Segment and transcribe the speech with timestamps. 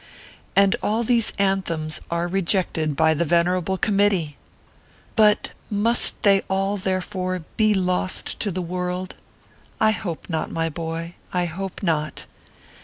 [0.55, 4.35] And all these" anthems" are rejected by the vener able committee!
[5.15, 9.13] But must they all, therefore, be lost to the world?
[9.79, 12.25] I hope not, my boy, I hope not.